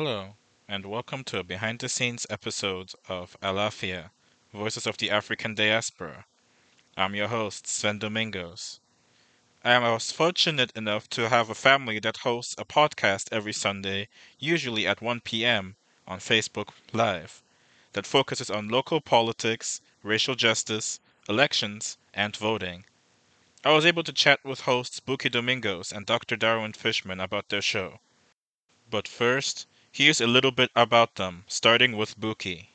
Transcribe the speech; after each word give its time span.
Hello, 0.00 0.36
and 0.68 0.86
welcome 0.86 1.24
to 1.24 1.40
a 1.40 1.42
behind 1.42 1.80
the 1.80 1.88
scenes 1.88 2.24
episode 2.30 2.92
of 3.08 3.36
Alafia, 3.42 4.10
Voices 4.54 4.86
of 4.86 4.96
the 4.96 5.10
African 5.10 5.56
Diaspora. 5.56 6.24
I'm 6.96 7.16
your 7.16 7.26
host, 7.26 7.66
Sven 7.66 7.98
Domingos. 7.98 8.78
I 9.64 9.76
was 9.90 10.12
fortunate 10.12 10.70
enough 10.76 11.10
to 11.10 11.28
have 11.28 11.50
a 11.50 11.54
family 11.56 11.98
that 11.98 12.18
hosts 12.18 12.54
a 12.56 12.64
podcast 12.64 13.26
every 13.32 13.52
Sunday, 13.52 14.06
usually 14.38 14.86
at 14.86 15.02
1 15.02 15.22
p.m. 15.22 15.74
on 16.06 16.20
Facebook 16.20 16.68
Live, 16.92 17.42
that 17.94 18.06
focuses 18.06 18.50
on 18.50 18.68
local 18.68 19.00
politics, 19.00 19.80
racial 20.04 20.36
justice, 20.36 21.00
elections, 21.28 21.98
and 22.14 22.36
voting. 22.36 22.84
I 23.64 23.72
was 23.72 23.84
able 23.84 24.04
to 24.04 24.12
chat 24.12 24.44
with 24.44 24.60
hosts 24.60 25.00
Buki 25.00 25.28
Domingos 25.28 25.90
and 25.90 26.06
Dr. 26.06 26.36
Darwin 26.36 26.74
Fishman 26.74 27.18
about 27.18 27.48
their 27.48 27.60
show. 27.60 27.98
But 28.88 29.08
first, 29.08 29.66
Here's 29.98 30.20
a 30.20 30.28
little 30.28 30.52
bit 30.52 30.70
about 30.76 31.16
them, 31.16 31.42
starting 31.48 31.96
with 31.96 32.20
Buki. 32.20 32.68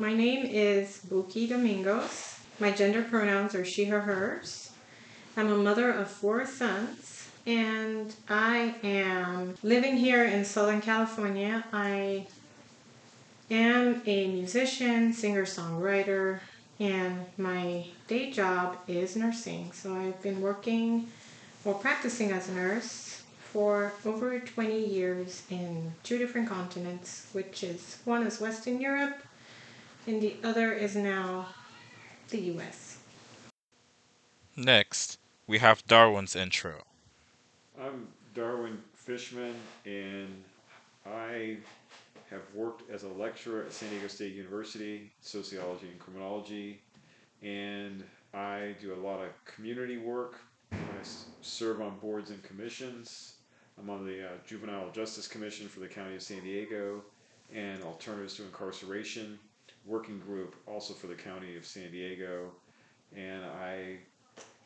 My 0.00 0.12
name 0.12 0.44
is 0.44 1.00
Buki 1.08 1.48
Domingos. 1.48 2.40
My 2.58 2.72
gender 2.72 3.04
pronouns 3.04 3.54
are 3.54 3.64
she, 3.64 3.84
her, 3.84 4.00
hers. 4.00 4.72
I'm 5.36 5.52
a 5.52 5.56
mother 5.56 5.92
of 5.92 6.10
four 6.10 6.44
sons, 6.44 7.30
and 7.46 8.12
I 8.28 8.74
am 8.82 9.54
living 9.62 9.96
here 9.96 10.24
in 10.24 10.44
Southern 10.44 10.80
California. 10.80 11.62
I 11.72 12.26
am 13.48 14.02
a 14.04 14.26
musician, 14.26 15.12
singer, 15.12 15.44
songwriter, 15.44 16.40
and 16.80 17.26
my 17.38 17.86
day 18.08 18.32
job 18.32 18.76
is 18.88 19.14
nursing. 19.14 19.70
So 19.70 19.94
I've 19.94 20.20
been 20.20 20.40
working 20.40 21.06
or 21.64 21.74
practicing 21.74 22.32
as 22.32 22.48
a 22.48 22.54
nurse 22.54 23.11
for 23.52 23.92
over 24.06 24.40
20 24.40 24.86
years 24.86 25.42
in 25.50 25.92
two 26.02 26.16
different 26.16 26.48
continents, 26.48 27.26
which 27.32 27.62
is 27.62 27.98
one 28.06 28.26
is 28.26 28.40
Western 28.40 28.80
Europe 28.80 29.22
and 30.06 30.22
the 30.22 30.36
other 30.42 30.72
is 30.72 30.96
now 30.96 31.46
the 32.30 32.40
US. 32.56 32.98
Next, 34.56 35.18
we 35.46 35.58
have 35.58 35.86
Darwin's 35.86 36.34
intro. 36.34 36.82
I'm 37.80 38.08
Darwin 38.34 38.78
Fishman, 38.94 39.54
and 39.84 40.42
I 41.06 41.58
have 42.30 42.42
worked 42.54 42.90
as 42.90 43.02
a 43.02 43.08
lecturer 43.08 43.64
at 43.64 43.72
San 43.72 43.90
Diego 43.90 44.08
State 44.08 44.34
University, 44.34 45.12
sociology 45.20 45.88
and 45.88 45.98
criminology, 45.98 46.80
and 47.42 48.02
I 48.32 48.74
do 48.80 48.94
a 48.94 49.00
lot 49.06 49.20
of 49.20 49.28
community 49.44 49.98
work. 49.98 50.40
I 50.72 50.76
serve 51.42 51.82
on 51.82 51.98
boards 51.98 52.30
and 52.30 52.42
commissions, 52.42 53.34
I'm 53.78 53.90
on 53.90 54.04
the 54.04 54.26
uh, 54.26 54.30
Juvenile 54.46 54.90
Justice 54.92 55.26
Commission 55.26 55.68
for 55.68 55.80
the 55.80 55.88
County 55.88 56.14
of 56.14 56.22
San 56.22 56.42
Diego 56.42 57.02
and 57.54 57.82
Alternatives 57.82 58.34
to 58.34 58.44
Incarceration 58.44 59.38
working 59.84 60.18
group 60.20 60.54
also 60.66 60.94
for 60.94 61.06
the 61.06 61.14
County 61.14 61.56
of 61.56 61.66
San 61.66 61.90
Diego. 61.90 62.52
And 63.16 63.44
I 63.44 63.96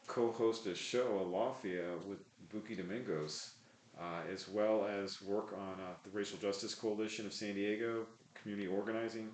co 0.06 0.30
host 0.32 0.66
a 0.66 0.74
show, 0.74 1.18
a 1.18 1.24
Alafia, 1.24 1.98
with 2.06 2.18
Buki 2.52 2.76
Domingos, 2.76 3.52
uh, 3.98 4.20
as 4.32 4.48
well 4.48 4.86
as 4.86 5.22
work 5.22 5.52
on 5.52 5.74
uh, 5.80 5.94
the 6.04 6.10
Racial 6.10 6.38
Justice 6.38 6.74
Coalition 6.74 7.26
of 7.26 7.32
San 7.32 7.54
Diego, 7.54 8.06
community 8.34 8.68
organizing. 8.68 9.28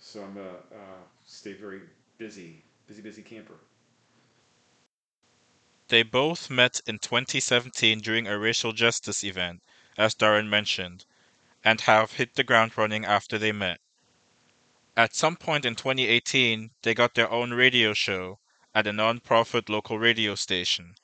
So 0.00 0.22
I'm 0.22 0.36
a 0.36 0.48
uh, 0.74 1.00
stay 1.24 1.52
very 1.52 1.80
busy, 2.18 2.64
busy, 2.86 3.02
busy 3.02 3.22
camper. 3.22 3.54
They 5.92 6.02
both 6.02 6.48
met 6.48 6.80
in 6.86 7.00
2017 7.00 7.98
during 7.98 8.26
a 8.26 8.38
racial 8.38 8.72
justice 8.72 9.22
event, 9.22 9.62
as 9.98 10.14
Darwin 10.14 10.48
mentioned, 10.48 11.04
and 11.62 11.82
have 11.82 12.12
hit 12.12 12.34
the 12.34 12.42
ground 12.42 12.78
running 12.78 13.04
after 13.04 13.36
they 13.36 13.52
met. 13.52 13.78
At 14.96 15.14
some 15.14 15.36
point 15.36 15.66
in 15.66 15.74
2018, 15.74 16.70
they 16.80 16.94
got 16.94 17.12
their 17.12 17.30
own 17.30 17.52
radio 17.52 17.92
show 17.92 18.38
at 18.74 18.86
a 18.86 18.92
non-profit 18.94 19.68
local 19.68 19.98
radio 19.98 20.34
station. 20.34 20.94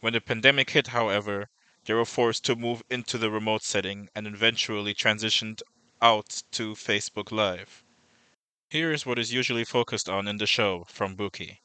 When 0.00 0.14
the 0.14 0.22
pandemic 0.22 0.70
hit, 0.70 0.86
however, 0.86 1.50
they 1.84 1.92
were 1.92 2.06
forced 2.06 2.42
to 2.46 2.56
move 2.56 2.82
into 2.88 3.18
the 3.18 3.30
remote 3.30 3.62
setting 3.62 4.08
and 4.14 4.26
eventually 4.26 4.94
transitioned 4.94 5.60
out 6.00 6.44
to 6.52 6.72
Facebook 6.72 7.30
Live. 7.30 7.84
Here 8.70 8.90
is 8.90 9.04
what 9.04 9.18
is 9.18 9.34
usually 9.34 9.66
focused 9.66 10.08
on 10.08 10.26
in 10.26 10.38
the 10.38 10.46
show 10.46 10.86
from 10.88 11.14
Buki. 11.14 11.58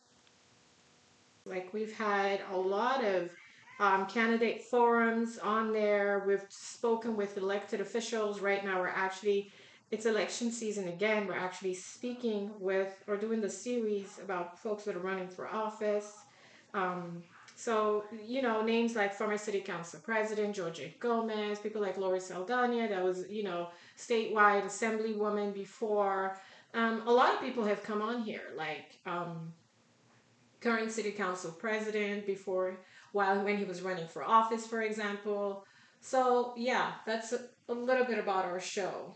Like 1.45 1.73
we've 1.73 1.93
had 1.93 2.41
a 2.51 2.57
lot 2.57 3.03
of 3.03 3.29
um, 3.79 4.05
candidate 4.07 4.63
forums 4.63 5.37
on 5.37 5.73
there. 5.73 6.23
We've 6.25 6.45
spoken 6.49 7.15
with 7.15 7.37
elected 7.37 7.81
officials. 7.81 8.39
Right 8.39 8.63
now, 8.63 8.79
we're 8.79 8.87
actually, 8.87 9.51
it's 9.91 10.05
election 10.05 10.51
season 10.51 10.87
again. 10.87 11.27
We're 11.27 11.33
actually 11.33 11.73
speaking 11.73 12.51
with 12.59 13.03
or 13.07 13.17
doing 13.17 13.41
the 13.41 13.49
series 13.49 14.19
about 14.23 14.59
folks 14.59 14.85
that 14.85 14.95
are 14.95 14.99
running 14.99 15.27
for 15.27 15.47
office. 15.47 16.13
Um, 16.73 17.23
so, 17.57 18.03
you 18.25 18.41
know, 18.41 18.61
names 18.61 18.95
like 18.95 19.13
former 19.13 19.37
city 19.37 19.61
council 19.61 20.01
president 20.03 20.55
Georgette 20.55 20.99
Gomez, 20.99 21.59
people 21.59 21.81
like 21.81 21.97
Lori 21.97 22.19
Saldana, 22.19 22.89
that 22.89 23.01
was, 23.03 23.29
you 23.29 23.43
know, 23.43 23.69
statewide 23.97 24.65
assemblywoman 24.65 25.53
before. 25.53 26.37
Um, 26.73 27.07
a 27.07 27.11
lot 27.11 27.33
of 27.33 27.39
people 27.39 27.63
have 27.63 27.81
come 27.81 28.01
on 28.01 28.23
here, 28.23 28.51
like 28.57 28.99
um, 29.05 29.53
current 30.65 30.91
city 30.91 31.11
council 31.11 31.51
president 31.51 32.25
before 32.25 32.75
while 33.11 33.43
when 33.43 33.55
he 33.55 33.65
was 33.65 33.83
running 33.83 34.07
for 34.07 34.23
office 34.23 34.65
for 34.65 34.81
example. 34.81 35.63
So 36.01 36.53
yeah 36.57 36.93
that's 37.05 37.33
a, 37.33 37.41
a 37.69 37.73
little 37.73 38.05
bit 38.05 38.17
about 38.17 38.45
our 38.45 38.59
show. 38.59 39.13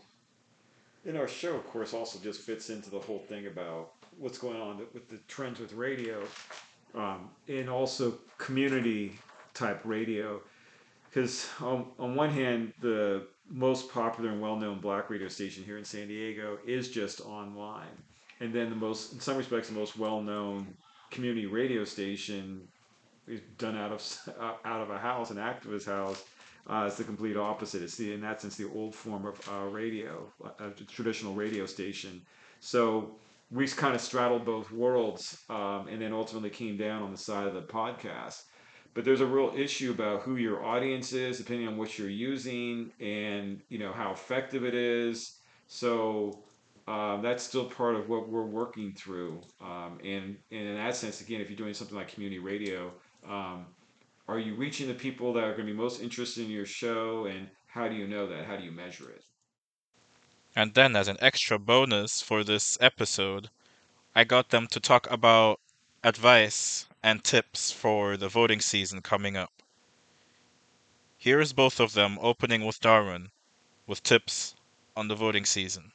And 1.04 1.18
our 1.18 1.26
show 1.26 1.56
of 1.56 1.66
course 1.66 1.92
also 1.92 2.20
just 2.20 2.42
fits 2.42 2.70
into 2.70 2.88
the 2.88 3.00
whole 3.00 3.18
thing 3.18 3.48
about 3.48 3.90
what's 4.16 4.38
going 4.38 4.60
on 4.60 4.78
with 4.94 5.08
the 5.08 5.18
trends 5.26 5.58
with 5.58 5.72
radio 5.72 6.22
um, 6.94 7.28
and 7.48 7.68
also 7.68 8.14
community 8.38 9.18
type 9.54 9.80
radio. 9.84 10.40
Because 11.08 11.48
on, 11.60 11.86
on 11.98 12.14
one 12.14 12.30
hand 12.30 12.72
the 12.80 13.26
most 13.48 13.90
popular 13.90 14.30
and 14.30 14.40
well-known 14.40 14.78
black 14.78 15.10
radio 15.10 15.26
station 15.26 15.64
here 15.64 15.78
in 15.78 15.84
san 15.84 16.06
diego 16.06 16.58
is 16.64 16.90
just 16.90 17.20
online. 17.22 17.96
And 18.38 18.52
then 18.54 18.70
the 18.70 18.76
most 18.76 19.14
in 19.14 19.18
some 19.18 19.36
respects 19.36 19.66
the 19.66 19.74
most 19.74 19.98
well-known 19.98 20.68
community 21.10 21.46
radio 21.46 21.84
station 21.84 22.66
is 23.26 23.40
done 23.58 23.76
out 23.76 23.92
of 23.92 24.34
uh, 24.40 24.52
out 24.64 24.80
of 24.80 24.90
a 24.90 24.98
house, 24.98 25.30
an 25.30 25.36
activist 25.36 25.86
house. 25.86 26.24
Uh, 26.66 26.84
it's 26.86 26.96
the 26.96 27.04
complete 27.04 27.36
opposite. 27.36 27.82
It's 27.82 27.96
the 27.96 28.12
in 28.12 28.20
that 28.20 28.40
sense 28.40 28.56
the 28.56 28.70
old 28.74 28.94
form 28.94 29.26
of 29.26 29.48
uh, 29.50 29.66
radio, 29.66 30.30
a 30.58 30.70
traditional 30.86 31.34
radio 31.34 31.66
station. 31.66 32.22
So 32.60 33.16
we 33.50 33.66
kind 33.68 33.94
of 33.94 34.00
straddled 34.00 34.44
both 34.44 34.70
worlds, 34.70 35.42
um, 35.48 35.88
and 35.88 36.00
then 36.00 36.12
ultimately 36.12 36.50
came 36.50 36.76
down 36.76 37.02
on 37.02 37.10
the 37.10 37.18
side 37.18 37.46
of 37.46 37.54
the 37.54 37.62
podcast. 37.62 38.44
But 38.92 39.04
there's 39.04 39.20
a 39.20 39.26
real 39.26 39.52
issue 39.56 39.92
about 39.92 40.22
who 40.22 40.36
your 40.36 40.64
audience 40.64 41.12
is, 41.12 41.38
depending 41.38 41.66
on 41.68 41.76
what 41.76 41.98
you're 41.98 42.08
using, 42.08 42.90
and 43.00 43.60
you 43.68 43.78
know 43.78 43.92
how 43.92 44.12
effective 44.12 44.64
it 44.64 44.74
is. 44.74 45.38
So 45.66 46.42
um, 46.90 47.22
that's 47.22 47.44
still 47.44 47.66
part 47.66 47.94
of 47.94 48.08
what 48.08 48.28
we're 48.28 48.42
working 48.42 48.92
through. 48.92 49.40
Um, 49.60 50.00
and, 50.02 50.36
and 50.50 50.68
in 50.68 50.74
that 50.74 50.96
sense, 50.96 51.20
again, 51.20 51.40
if 51.40 51.48
you're 51.48 51.56
doing 51.56 51.72
something 51.72 51.96
like 51.96 52.12
community 52.12 52.40
radio, 52.40 52.90
um, 53.28 53.66
are 54.26 54.40
you 54.40 54.56
reaching 54.56 54.88
the 54.88 54.94
people 54.94 55.32
that 55.34 55.44
are 55.44 55.52
going 55.52 55.68
to 55.68 55.72
be 55.72 55.78
most 55.78 56.02
interested 56.02 56.46
in 56.46 56.50
your 56.50 56.66
show? 56.66 57.26
And 57.26 57.46
how 57.68 57.86
do 57.86 57.94
you 57.94 58.08
know 58.08 58.26
that? 58.26 58.44
How 58.44 58.56
do 58.56 58.64
you 58.64 58.72
measure 58.72 59.08
it? 59.08 59.22
And 60.56 60.74
then, 60.74 60.96
as 60.96 61.06
an 61.06 61.16
extra 61.20 61.60
bonus 61.60 62.20
for 62.20 62.42
this 62.42 62.76
episode, 62.80 63.50
I 64.16 64.24
got 64.24 64.48
them 64.48 64.66
to 64.72 64.80
talk 64.80 65.08
about 65.12 65.60
advice 66.02 66.88
and 67.04 67.22
tips 67.22 67.70
for 67.70 68.16
the 68.16 68.28
voting 68.28 68.60
season 68.60 69.00
coming 69.00 69.36
up. 69.36 69.52
Here 71.16 71.40
is 71.40 71.52
both 71.52 71.78
of 71.78 71.92
them 71.92 72.18
opening 72.20 72.64
with 72.64 72.80
Darwin 72.80 73.30
with 73.86 74.02
tips 74.02 74.56
on 74.96 75.06
the 75.06 75.14
voting 75.14 75.44
season. 75.44 75.92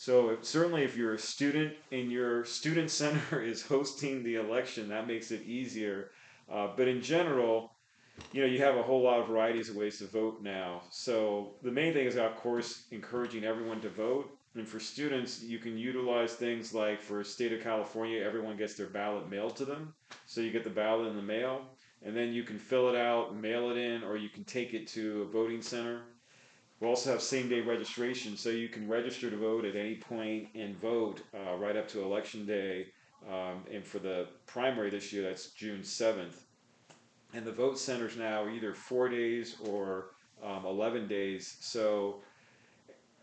So 0.00 0.38
certainly, 0.40 0.82
if 0.82 0.96
you're 0.96 1.12
a 1.12 1.18
student 1.18 1.74
and 1.92 2.10
your 2.10 2.42
student 2.46 2.90
center 2.90 3.42
is 3.52 3.60
hosting 3.60 4.22
the 4.22 4.36
election, 4.36 4.88
that 4.88 5.06
makes 5.06 5.30
it 5.30 5.42
easier. 5.42 6.12
Uh, 6.50 6.68
but 6.74 6.88
in 6.88 7.02
general, 7.02 7.72
you 8.32 8.40
know, 8.40 8.46
you 8.46 8.60
have 8.60 8.78
a 8.78 8.82
whole 8.82 9.02
lot 9.02 9.20
of 9.20 9.26
varieties 9.26 9.68
of 9.68 9.76
ways 9.76 9.98
to 9.98 10.06
vote 10.06 10.40
now. 10.40 10.80
So 10.88 11.52
the 11.62 11.70
main 11.70 11.92
thing 11.92 12.06
is, 12.06 12.16
of 12.16 12.34
course, 12.36 12.84
encouraging 12.92 13.44
everyone 13.44 13.82
to 13.82 13.90
vote. 13.90 14.34
And 14.54 14.66
for 14.66 14.80
students, 14.80 15.42
you 15.42 15.58
can 15.58 15.76
utilize 15.76 16.32
things 16.32 16.72
like 16.72 17.02
for 17.02 17.22
state 17.22 17.52
of 17.52 17.62
California, 17.62 18.24
everyone 18.24 18.56
gets 18.56 18.76
their 18.76 18.86
ballot 18.86 19.28
mailed 19.28 19.54
to 19.56 19.66
them. 19.66 19.92
So 20.24 20.40
you 20.40 20.50
get 20.50 20.64
the 20.64 20.70
ballot 20.70 21.08
in 21.08 21.16
the 21.16 21.20
mail, 21.20 21.66
and 22.02 22.16
then 22.16 22.32
you 22.32 22.42
can 22.42 22.58
fill 22.58 22.88
it 22.88 22.96
out, 22.96 23.36
mail 23.36 23.70
it 23.70 23.76
in, 23.76 24.02
or 24.02 24.16
you 24.16 24.30
can 24.30 24.44
take 24.44 24.72
it 24.72 24.86
to 24.88 25.20
a 25.20 25.26
voting 25.26 25.60
center 25.60 26.04
we 26.80 26.88
also 26.88 27.12
have 27.12 27.20
same 27.20 27.48
day 27.48 27.60
registration, 27.60 28.36
so 28.38 28.48
you 28.48 28.68
can 28.68 28.88
register 28.88 29.30
to 29.30 29.36
vote 29.36 29.66
at 29.66 29.76
any 29.76 29.96
point 29.96 30.48
and 30.54 30.80
vote 30.80 31.20
uh, 31.34 31.54
right 31.56 31.76
up 31.76 31.86
to 31.88 32.02
election 32.02 32.46
day. 32.46 32.86
Um, 33.28 33.64
and 33.70 33.84
for 33.84 33.98
the 33.98 34.28
primary 34.46 34.88
this 34.88 35.12
year, 35.12 35.22
that's 35.22 35.48
June 35.50 35.80
7th. 35.80 36.40
And 37.34 37.44
the 37.44 37.52
vote 37.52 37.78
centers 37.78 38.16
now 38.16 38.48
either 38.48 38.72
four 38.72 39.10
days 39.10 39.56
or 39.66 40.12
um, 40.42 40.64
11 40.64 41.06
days. 41.06 41.58
So, 41.60 42.22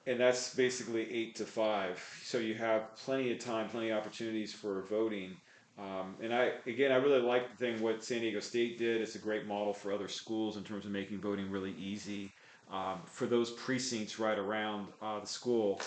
and 0.06 0.20
that's 0.20 0.54
basically 0.54 1.12
eight 1.12 1.36
to 1.38 1.46
five. 1.46 2.00
So 2.24 2.38
you 2.38 2.54
have 2.54 2.96
plenty 2.96 3.32
of 3.32 3.40
time, 3.40 3.70
plenty 3.70 3.90
of 3.90 3.98
opportunities 3.98 4.54
for 4.54 4.84
voting. 4.84 5.36
Um, 5.80 6.16
and 6.22 6.32
I, 6.32 6.52
again, 6.68 6.92
I 6.92 6.98
really 6.98 7.22
like 7.22 7.50
the 7.50 7.58
thing 7.58 7.82
what 7.82 8.04
San 8.04 8.22
Diego 8.22 8.40
State 8.40 8.78
did. 8.78 9.02
It's 9.02 9.16
a 9.16 9.20
great 9.20 9.48
model 9.48 9.74
for 9.74 9.92
other 9.92 10.08
schools 10.08 10.58
in 10.58 10.64
terms 10.64 10.86
of 10.86 10.92
making 10.92 11.20
voting 11.20 11.50
really 11.50 11.74
easy 11.80 12.32
um, 12.72 13.02
for 13.06 13.26
those 13.26 13.52
precincts 13.52 14.20
right 14.20 14.38
around 14.38 14.88
uh, 15.02 15.20
the 15.20 15.28
school. 15.28 15.82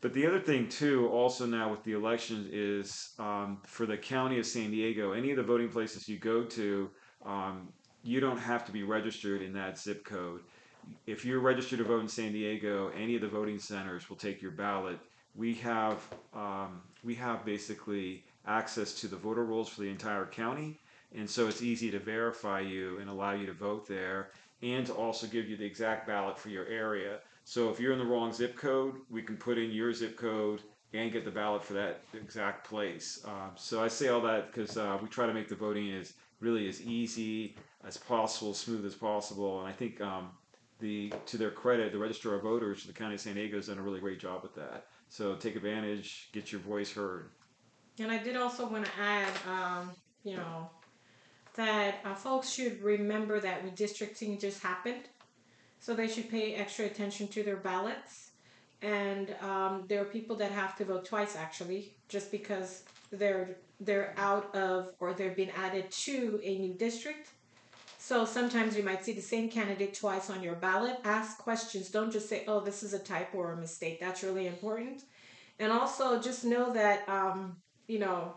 But 0.00 0.12
the 0.12 0.26
other 0.26 0.40
thing 0.40 0.68
too, 0.68 1.08
also 1.08 1.46
now 1.46 1.70
with 1.70 1.82
the 1.82 1.92
elections, 1.92 2.48
is 2.52 3.14
um, 3.18 3.58
for 3.64 3.86
the 3.86 3.96
county 3.96 4.38
of 4.38 4.46
San 4.46 4.70
Diego, 4.70 5.12
any 5.12 5.30
of 5.30 5.36
the 5.36 5.42
voting 5.42 5.68
places 5.68 6.08
you 6.08 6.18
go 6.18 6.44
to, 6.44 6.90
um, 7.24 7.68
you 8.02 8.20
don't 8.20 8.38
have 8.38 8.64
to 8.66 8.72
be 8.72 8.82
registered 8.82 9.42
in 9.42 9.52
that 9.54 9.78
zip 9.78 10.04
code. 10.04 10.42
If 11.06 11.24
you're 11.24 11.40
registered 11.40 11.78
to 11.78 11.84
vote 11.84 12.02
in 12.02 12.08
San 12.08 12.32
Diego, 12.32 12.92
any 12.96 13.16
of 13.16 13.20
the 13.20 13.28
voting 13.28 13.58
centers 13.58 14.08
will 14.08 14.16
take 14.16 14.40
your 14.40 14.52
ballot. 14.52 14.98
We 15.34 15.54
have 15.54 16.02
um, 16.32 16.82
we 17.02 17.14
have 17.16 17.44
basically 17.44 18.24
access 18.46 18.94
to 19.00 19.08
the 19.08 19.16
voter 19.16 19.44
rolls 19.44 19.68
for 19.68 19.80
the 19.80 19.90
entire 19.90 20.26
county, 20.26 20.78
and 21.14 21.28
so 21.28 21.48
it's 21.48 21.62
easy 21.62 21.90
to 21.90 21.98
verify 21.98 22.60
you 22.60 22.98
and 23.00 23.10
allow 23.10 23.32
you 23.32 23.46
to 23.46 23.52
vote 23.52 23.88
there, 23.88 24.30
and 24.62 24.86
to 24.86 24.92
also 24.94 25.26
give 25.26 25.48
you 25.48 25.56
the 25.56 25.64
exact 25.64 26.06
ballot 26.06 26.38
for 26.38 26.48
your 26.48 26.66
area. 26.66 27.18
So 27.44 27.70
if 27.70 27.78
you're 27.78 27.92
in 27.92 27.98
the 27.98 28.04
wrong 28.04 28.32
zip 28.32 28.56
code, 28.56 28.96
we 29.10 29.22
can 29.22 29.36
put 29.36 29.58
in 29.58 29.70
your 29.70 29.92
zip 29.92 30.16
code 30.16 30.62
and 30.92 31.12
get 31.12 31.24
the 31.24 31.30
ballot 31.30 31.62
for 31.62 31.74
that 31.74 32.00
exact 32.14 32.68
place. 32.68 33.22
Um, 33.24 33.52
so 33.56 33.82
I 33.82 33.88
say 33.88 34.08
all 34.08 34.20
that 34.22 34.52
because 34.52 34.76
uh, 34.76 34.98
we 35.00 35.08
try 35.08 35.26
to 35.26 35.34
make 35.34 35.48
the 35.48 35.54
voting 35.54 35.92
as 35.92 36.14
really 36.40 36.68
as 36.68 36.82
easy 36.82 37.56
as 37.86 37.96
possible, 37.96 38.54
smooth 38.54 38.84
as 38.84 38.94
possible, 38.94 39.60
and 39.60 39.68
I 39.68 39.72
think 39.72 40.00
um, 40.00 40.30
the 40.80 41.12
to 41.26 41.38
their 41.38 41.50
credit, 41.50 41.92
the 41.92 41.98
registrar 41.98 42.34
of 42.34 42.42
voters 42.42 42.84
the 42.84 42.92
county 42.92 43.14
of 43.14 43.20
San 43.20 43.34
Diego 43.34 43.56
has 43.56 43.68
done 43.68 43.78
a 43.78 43.82
really 43.82 44.00
great 44.00 44.20
job 44.20 44.42
with 44.42 44.54
that. 44.56 44.86
So 45.08 45.34
take 45.34 45.56
advantage, 45.56 46.28
get 46.32 46.52
your 46.52 46.60
voice 46.60 46.92
heard. 46.92 47.30
And 47.98 48.10
I 48.10 48.18
did 48.18 48.36
also 48.36 48.68
want 48.68 48.84
to 48.84 48.90
add, 49.00 49.32
um, 49.48 49.92
you 50.24 50.36
know, 50.36 50.68
that 51.56 51.96
uh, 52.04 52.14
folks 52.14 52.50
should 52.50 52.82
remember 52.82 53.40
that 53.40 53.64
redistricting 53.64 54.40
just 54.40 54.62
happened. 54.62 55.08
So 55.80 55.94
they 55.94 56.08
should 56.08 56.30
pay 56.30 56.54
extra 56.54 56.86
attention 56.86 57.28
to 57.28 57.42
their 57.42 57.56
ballots. 57.56 58.30
And 58.82 59.34
um, 59.40 59.84
there 59.88 60.02
are 60.02 60.06
people 60.06 60.36
that 60.36 60.50
have 60.52 60.76
to 60.76 60.84
vote 60.84 61.04
twice 61.04 61.36
actually, 61.36 61.96
just 62.08 62.30
because 62.30 62.82
they're 63.10 63.56
they're 63.80 64.14
out 64.16 64.54
of 64.54 64.92
or 65.00 65.12
they've 65.12 65.36
been 65.36 65.50
added 65.56 65.90
to 65.90 66.40
a 66.42 66.58
new 66.58 66.74
district. 66.74 67.30
So 67.98 68.24
sometimes 68.24 68.76
you 68.76 68.82
might 68.82 69.04
see 69.04 69.12
the 69.12 69.22
same 69.22 69.48
candidate 69.48 69.94
twice 69.94 70.30
on 70.30 70.42
your 70.42 70.54
ballot. 70.54 70.98
Ask 71.04 71.38
questions. 71.38 71.90
Don't 71.90 72.12
just 72.12 72.28
say, 72.28 72.44
"Oh, 72.46 72.60
this 72.60 72.82
is 72.82 72.92
a 72.92 72.98
typo 72.98 73.38
or 73.38 73.52
a 73.52 73.56
mistake." 73.56 73.98
That's 73.98 74.22
really 74.22 74.46
important. 74.46 75.02
And 75.58 75.72
also, 75.72 76.20
just 76.20 76.44
know 76.44 76.72
that 76.72 77.08
um, 77.08 77.56
you 77.88 77.98
know 77.98 78.34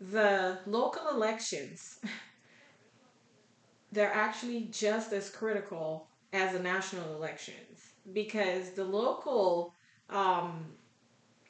the 0.00 0.58
local 0.66 1.08
elections. 1.08 1.98
they're 3.92 4.12
actually 4.12 4.68
just 4.72 5.12
as 5.12 5.30
critical 5.30 6.08
as 6.32 6.52
the 6.54 6.58
national 6.58 7.14
elections 7.14 7.92
because 8.12 8.70
the 8.70 8.84
local 8.84 9.74
um, 10.10 10.64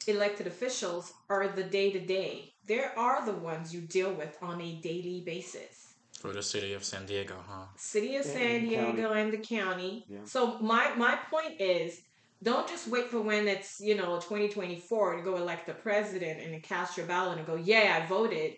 elected 0.07 0.47
officials 0.47 1.13
are 1.29 1.47
the 1.47 1.63
day 1.63 1.91
to 1.91 1.99
day. 1.99 2.53
They 2.67 2.83
are 2.95 3.25
the 3.25 3.33
ones 3.33 3.73
you 3.73 3.81
deal 3.81 4.13
with 4.13 4.37
on 4.41 4.61
a 4.61 4.75
daily 4.75 5.21
basis. 5.25 5.93
For 6.19 6.31
the 6.31 6.43
city 6.43 6.73
of 6.73 6.83
San 6.83 7.05
Diego, 7.05 7.35
huh? 7.47 7.65
City 7.75 8.15
of 8.15 8.25
And- 8.25 8.33
San 8.33 8.51
and 8.57 8.69
Diego 8.69 9.01
county. 9.07 9.21
and 9.21 9.33
the 9.33 9.37
county. 9.37 10.05
Yeah. 10.07 10.19
So 10.25 10.57
my 10.59 10.93
my 10.95 11.17
point 11.29 11.59
is 11.59 12.01
don't 12.41 12.67
just 12.67 12.87
wait 12.89 13.09
for 13.09 13.21
when 13.21 13.47
it's, 13.47 13.79
you 13.81 13.95
know, 13.95 14.15
2024 14.19 15.15
to 15.17 15.21
go 15.21 15.35
elect 15.37 15.65
the 15.67 15.73
president 15.73 16.41
and 16.41 16.61
cast 16.63 16.97
your 16.97 17.05
ballot 17.05 17.37
and 17.37 17.47
go, 17.47 17.55
"Yeah, 17.55 18.01
I 18.01 18.05
voted." 18.07 18.57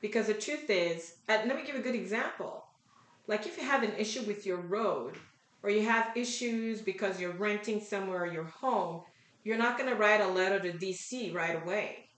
Because 0.00 0.26
the 0.26 0.34
truth 0.34 0.68
is, 0.68 1.16
uh, 1.28 1.38
let 1.46 1.56
me 1.56 1.64
give 1.64 1.74
a 1.76 1.80
good 1.80 1.94
example. 1.94 2.65
Like 3.26 3.46
if 3.46 3.58
you 3.58 3.64
have 3.64 3.82
an 3.82 3.94
issue 3.98 4.22
with 4.22 4.46
your 4.46 4.60
road 4.60 5.14
or 5.62 5.70
you 5.70 5.82
have 5.82 6.16
issues 6.16 6.80
because 6.80 7.20
you're 7.20 7.32
renting 7.32 7.80
somewhere 7.80 8.22
or 8.22 8.32
your 8.32 8.44
home, 8.44 9.02
you're 9.42 9.58
not 9.58 9.78
going 9.78 9.90
to 9.90 9.96
write 9.96 10.20
a 10.20 10.28
letter 10.28 10.60
to 10.60 10.72
DC 10.78 11.34
right 11.34 11.60
away. 11.62 12.08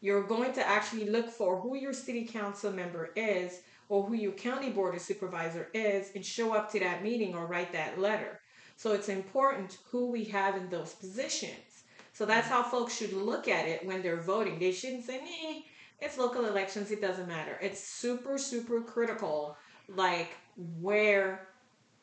You're 0.00 0.24
going 0.24 0.52
to 0.54 0.66
actually 0.66 1.08
look 1.08 1.30
for 1.30 1.60
who 1.60 1.76
your 1.76 1.92
city 1.92 2.26
council 2.26 2.72
member 2.72 3.10
is 3.16 3.60
or 3.88 4.02
who 4.04 4.14
your 4.14 4.32
county 4.32 4.70
board 4.70 4.94
of 4.94 5.00
supervisor 5.00 5.68
is 5.72 6.10
and 6.14 6.24
show 6.24 6.54
up 6.54 6.70
to 6.72 6.80
that 6.80 7.02
meeting 7.02 7.34
or 7.34 7.46
write 7.46 7.72
that 7.72 7.98
letter. 7.98 8.40
So 8.76 8.92
it's 8.92 9.08
important 9.08 9.78
who 9.90 10.10
we 10.10 10.24
have 10.24 10.56
in 10.56 10.68
those 10.68 10.94
positions. 10.94 11.84
So 12.12 12.26
that's 12.26 12.48
how 12.48 12.62
folks 12.62 12.96
should 12.96 13.12
look 13.12 13.48
at 13.48 13.66
it 13.66 13.86
when 13.86 14.02
they're 14.02 14.20
voting. 14.20 14.58
They 14.58 14.72
shouldn't 14.72 15.04
say, 15.04 15.20
"Nee, 15.22 15.66
it's 16.00 16.18
local 16.18 16.44
elections, 16.44 16.90
it 16.90 17.00
doesn't 17.00 17.28
matter." 17.28 17.58
It's 17.60 17.80
super 17.80 18.38
super 18.38 18.80
critical 18.80 19.56
like 19.88 20.36
where 20.80 21.48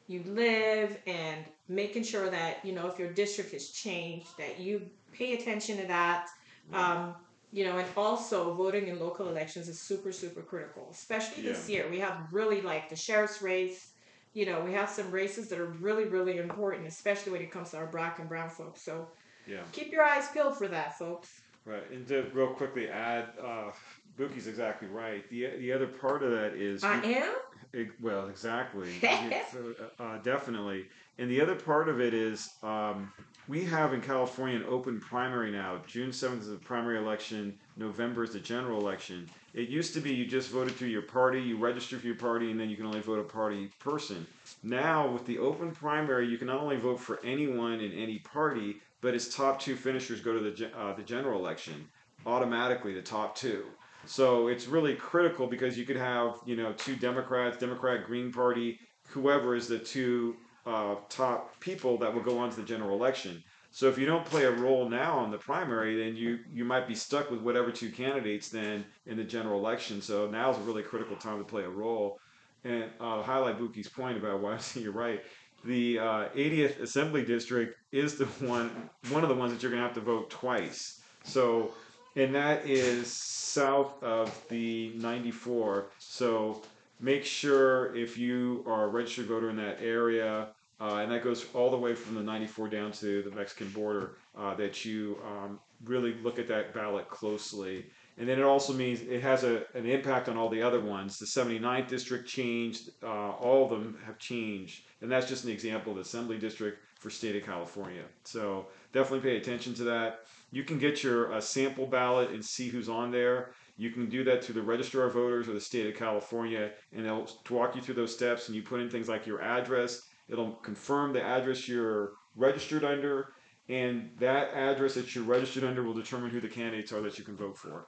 you 0.07 0.23
live 0.25 0.97
and 1.07 1.45
making 1.67 2.03
sure 2.03 2.29
that, 2.29 2.63
you 2.65 2.73
know, 2.73 2.87
if 2.87 2.99
your 2.99 3.11
district 3.13 3.51
has 3.51 3.69
changed 3.69 4.27
that 4.37 4.59
you 4.59 4.89
pay 5.13 5.33
attention 5.33 5.77
to 5.77 5.87
that. 5.87 6.27
Um, 6.73 7.15
you 7.53 7.65
know, 7.65 7.77
and 7.77 7.87
also 7.97 8.53
voting 8.53 8.87
in 8.87 8.99
local 8.99 9.27
elections 9.27 9.67
is 9.67 9.79
super, 9.79 10.11
super 10.13 10.41
critical, 10.41 10.87
especially 10.89 11.43
this 11.43 11.67
year. 11.67 11.85
We 11.89 11.99
have 11.99 12.31
really 12.31 12.61
like 12.61 12.89
the 12.89 12.95
sheriff's 12.95 13.41
race. 13.41 13.91
You 14.33 14.45
know, 14.45 14.61
we 14.61 14.71
have 14.71 14.89
some 14.89 15.11
races 15.11 15.49
that 15.49 15.59
are 15.59 15.65
really, 15.65 16.05
really 16.05 16.37
important, 16.37 16.87
especially 16.87 17.33
when 17.33 17.41
it 17.41 17.51
comes 17.51 17.71
to 17.71 17.77
our 17.77 17.87
black 17.87 18.19
and 18.19 18.29
brown 18.29 18.49
folks. 18.49 18.81
So 18.81 19.09
Yeah. 19.45 19.63
keep 19.73 19.91
your 19.91 20.03
eyes 20.03 20.29
peeled 20.29 20.57
for 20.57 20.69
that, 20.69 20.97
folks. 20.97 21.41
Right, 21.65 21.83
and 21.91 22.07
to 22.07 22.23
real 22.33 22.53
quickly 22.53 22.89
add, 22.89 23.33
uh, 23.43 23.71
Buki's 24.17 24.47
exactly 24.47 24.87
right. 24.87 25.29
The 25.29 25.57
the 25.57 25.71
other 25.73 25.87
part 25.87 26.23
of 26.23 26.31
that 26.31 26.53
is 26.53 26.83
I 26.83 27.01
am. 27.03 27.35
Ex- 27.73 27.93
Well, 28.01 28.27
exactly. 28.27 28.89
So, 29.51 29.73
uh, 29.99 30.17
definitely. 30.19 30.87
And 31.17 31.29
the 31.29 31.41
other 31.41 31.55
part 31.55 31.89
of 31.89 31.99
it 31.99 32.13
is 32.13 32.49
um, 32.63 33.11
we 33.47 33.63
have 33.65 33.93
in 33.93 34.01
California 34.01 34.57
an 34.57 34.65
open 34.67 34.99
primary 34.99 35.51
now. 35.51 35.81
June 35.87 36.09
7th 36.09 36.39
is 36.39 36.47
the 36.49 36.55
primary 36.55 36.97
election, 36.97 37.57
November 37.77 38.23
is 38.23 38.33
the 38.33 38.39
general 38.39 38.79
election. 38.79 39.29
It 39.53 39.67
used 39.69 39.93
to 39.95 39.99
be 39.99 40.13
you 40.13 40.25
just 40.25 40.49
voted 40.49 40.75
through 40.75 40.87
your 40.87 41.01
party, 41.01 41.41
you 41.41 41.57
register 41.57 41.99
for 41.99 42.05
your 42.07 42.15
party, 42.15 42.49
and 42.51 42.59
then 42.59 42.69
you 42.69 42.77
can 42.77 42.85
only 42.85 43.01
vote 43.01 43.19
a 43.19 43.23
party 43.23 43.69
person. 43.79 44.25
Now, 44.63 45.09
with 45.11 45.25
the 45.25 45.37
open 45.39 45.71
primary, 45.71 46.27
you 46.27 46.37
can 46.37 46.47
not 46.47 46.61
only 46.61 46.77
vote 46.77 46.99
for 46.99 47.19
anyone 47.25 47.81
in 47.81 47.91
any 47.91 48.19
party, 48.19 48.77
but 49.01 49.13
its 49.13 49.33
top 49.35 49.59
two 49.59 49.75
finishers 49.75 50.21
go 50.21 50.33
to 50.33 50.39
the, 50.51 50.77
uh, 50.79 50.93
the 50.95 51.03
general 51.03 51.39
election 51.39 51.87
automatically, 52.25 52.93
the 52.93 53.01
top 53.01 53.35
two. 53.35 53.65
So 54.05 54.47
it's 54.47 54.67
really 54.67 54.95
critical 54.95 55.47
because 55.47 55.77
you 55.77 55.85
could 55.85 55.97
have, 55.97 56.35
you 56.45 56.55
know, 56.55 56.73
two 56.73 56.95
Democrats, 56.95 57.57
Democrat, 57.57 58.05
Green 58.05 58.31
Party, 58.31 58.79
whoever 59.07 59.55
is 59.55 59.67
the 59.67 59.79
two 59.79 60.35
uh, 60.65 60.95
top 61.09 61.59
people 61.59 61.97
that 61.97 62.13
will 62.13 62.21
go 62.21 62.37
on 62.37 62.49
to 62.49 62.55
the 62.55 62.63
general 62.63 62.95
election. 62.95 63.43
So 63.71 63.87
if 63.87 63.97
you 63.97 64.05
don't 64.05 64.25
play 64.25 64.43
a 64.43 64.51
role 64.51 64.89
now 64.89 65.23
in 65.23 65.31
the 65.31 65.37
primary, 65.37 66.03
then 66.03 66.15
you 66.15 66.39
you 66.51 66.65
might 66.65 66.87
be 66.87 66.95
stuck 66.95 67.31
with 67.31 67.41
whatever 67.41 67.71
two 67.71 67.89
candidates 67.89 68.49
then 68.49 68.83
in 69.05 69.15
the 69.15 69.23
general 69.23 69.59
election. 69.59 70.01
So 70.01 70.27
now 70.27 70.51
is 70.51 70.57
a 70.57 70.61
really 70.61 70.83
critical 70.83 71.15
time 71.15 71.37
to 71.37 71.45
play 71.45 71.63
a 71.63 71.69
role. 71.69 72.19
And 72.63 72.85
uh, 72.99 73.23
highlight 73.23 73.57
Buki's 73.57 73.87
point 73.87 74.17
about 74.17 74.41
why 74.41 74.59
you're 74.75 74.91
right. 74.91 75.21
The 75.63 75.99
uh, 75.99 76.29
80th 76.35 76.81
Assembly 76.81 77.23
District 77.23 77.75
is 77.91 78.17
the 78.17 78.25
one 78.45 78.89
one 79.09 79.23
of 79.23 79.29
the 79.29 79.35
ones 79.35 79.53
that 79.53 79.63
you're 79.63 79.71
going 79.71 79.81
to 79.81 79.87
have 79.87 79.95
to 79.95 80.01
vote 80.01 80.29
twice. 80.29 81.01
So 81.23 81.71
and 82.15 82.35
that 82.35 82.65
is 82.65 83.11
south 83.11 84.01
of 84.03 84.43
the 84.49 84.91
94. 84.95 85.87
So 85.99 86.61
make 86.99 87.25
sure 87.25 87.95
if 87.95 88.17
you 88.17 88.63
are 88.67 88.85
a 88.85 88.87
registered 88.87 89.27
voter 89.27 89.49
in 89.49 89.57
that 89.57 89.79
area, 89.81 90.49
uh, 90.79 90.95
and 90.95 91.11
that 91.11 91.23
goes 91.23 91.45
all 91.53 91.69
the 91.69 91.77
way 91.77 91.93
from 91.93 92.15
the 92.15 92.23
94 92.23 92.69
down 92.69 92.91
to 92.93 93.21
the 93.21 93.31
Mexican 93.31 93.69
border, 93.69 94.17
uh, 94.37 94.55
that 94.55 94.83
you 94.83 95.17
um, 95.25 95.59
really 95.85 96.15
look 96.23 96.39
at 96.39 96.47
that 96.47 96.73
ballot 96.73 97.09
closely. 97.09 97.85
And 98.17 98.27
then 98.27 98.39
it 98.39 98.43
also 98.43 98.73
means 98.73 99.01
it 99.01 99.21
has 99.21 99.43
a, 99.43 99.63
an 99.73 99.85
impact 99.85 100.27
on 100.27 100.37
all 100.37 100.49
the 100.49 100.61
other 100.61 100.79
ones. 100.79 101.17
The 101.17 101.25
79th 101.25 101.87
district 101.87 102.27
changed, 102.27 102.89
uh, 103.03 103.31
all 103.31 103.63
of 103.63 103.69
them 103.69 103.97
have 104.05 104.17
changed. 104.17 104.83
And 105.01 105.11
that's 105.11 105.27
just 105.27 105.43
an 105.43 105.51
example 105.51 105.91
of 105.91 105.97
the 105.97 106.01
assembly 106.01 106.37
district 106.37 106.79
for 106.99 107.09
state 107.09 107.35
of 107.35 107.43
California. 107.43 108.03
So 108.23 108.67
definitely 108.93 109.29
pay 109.29 109.37
attention 109.37 109.73
to 109.75 109.83
that. 109.85 110.21
You 110.51 110.63
can 110.63 110.77
get 110.77 111.03
your 111.03 111.33
uh, 111.33 111.41
sample 111.41 111.87
ballot 111.87 112.31
and 112.31 112.43
see 112.43 112.69
who's 112.69 112.89
on 112.89 113.11
there. 113.11 113.51
You 113.77 113.89
can 113.89 114.09
do 114.09 114.23
that 114.25 114.43
through 114.43 114.55
the 114.55 114.61
Register 114.61 115.03
of 115.05 115.13
Voters 115.13 115.47
or 115.47 115.53
the 115.53 115.61
state 115.61 115.87
of 115.87 115.95
California, 115.95 116.71
and 116.93 117.05
they'll 117.05 117.27
walk 117.49 117.75
you 117.75 117.81
through 117.81 117.95
those 117.95 118.13
steps. 118.13 118.47
And 118.47 118.55
you 118.55 118.61
put 118.61 118.81
in 118.81 118.89
things 118.89 119.07
like 119.07 119.25
your 119.25 119.41
address. 119.41 120.03
It'll 120.27 120.51
confirm 120.55 121.13
the 121.13 121.23
address 121.23 121.67
you're 121.67 122.11
registered 122.35 122.83
under, 122.83 123.33
and 123.69 124.11
that 124.19 124.53
address 124.53 124.93
that 124.95 125.15
you're 125.15 125.23
registered 125.23 125.63
under 125.63 125.83
will 125.83 125.93
determine 125.93 126.29
who 126.29 126.41
the 126.41 126.47
candidates 126.47 126.91
are 126.91 127.01
that 127.01 127.17
you 127.17 127.23
can 127.23 127.35
vote 127.35 127.57
for. 127.57 127.87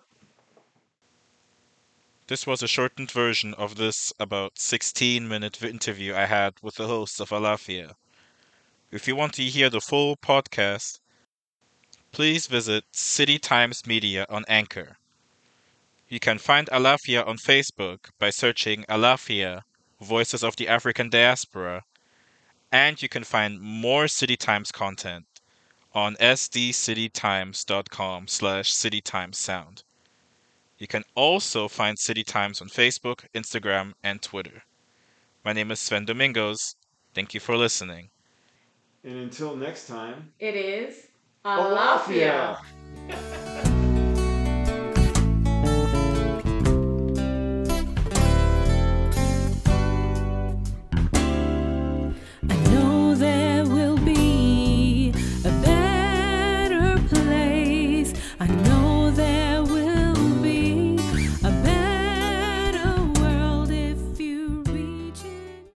This 2.27 2.47
was 2.47 2.63
a 2.63 2.67
shortened 2.67 3.11
version 3.11 3.53
of 3.55 3.75
this 3.75 4.13
about 4.19 4.57
16 4.57 5.27
minute 5.27 5.61
interview 5.61 6.15
I 6.15 6.25
had 6.25 6.53
with 6.61 6.75
the 6.75 6.87
host 6.87 7.19
of 7.19 7.29
Alafia. 7.29 7.95
If 8.93 9.07
you 9.07 9.15
want 9.15 9.33
to 9.33 9.41
hear 9.41 9.71
the 9.71 9.81
full 9.81 10.15
podcast, 10.15 10.99
please 12.11 12.45
visit 12.45 12.83
City 12.91 13.39
Times 13.39 13.87
Media 13.87 14.27
on 14.29 14.45
Anchor. 14.47 14.97
You 16.09 16.19
can 16.19 16.37
find 16.37 16.67
Alafia 16.67 17.25
on 17.25 17.37
Facebook 17.37 18.11
by 18.19 18.29
searching 18.29 18.85
Alafia 18.87 19.63
Voices 19.99 20.43
of 20.43 20.57
the 20.57 20.67
African 20.67 21.09
Diaspora, 21.09 21.85
and 22.71 23.01
you 23.01 23.09
can 23.09 23.23
find 23.23 23.59
more 23.59 24.07
City 24.07 24.37
Times 24.37 24.71
content 24.71 25.25
on 25.95 26.15
sdcitytimes.com 26.17 28.27
slash 28.27 28.71
citytimessound. 28.71 29.81
You 30.77 30.85
can 30.85 31.03
also 31.15 31.67
find 31.67 31.97
City 31.97 32.23
Times 32.23 32.61
on 32.61 32.69
Facebook, 32.69 33.25
Instagram, 33.33 33.93
and 34.03 34.21
Twitter. 34.21 34.61
My 35.43 35.51
name 35.51 35.71
is 35.71 35.79
Sven 35.79 36.05
Domingos. 36.05 36.75
Thank 37.15 37.33
you 37.33 37.39
for 37.39 37.57
listening. 37.57 38.11
And 39.03 39.17
until 39.17 39.55
next 39.55 39.87
time, 39.87 40.31
It 40.39 40.55
is 40.55 41.07
Alafia! 41.43 42.57